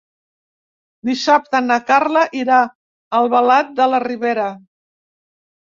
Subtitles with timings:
[1.09, 2.73] Dissabte na Carla irà a
[3.21, 4.51] Albalat de la Ribera.